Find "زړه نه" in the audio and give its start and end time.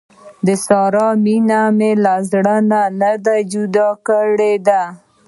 2.31-3.11